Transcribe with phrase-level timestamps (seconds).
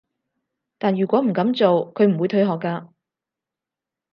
[0.79, 2.87] 但如果唔噉做，佢唔會退學㗎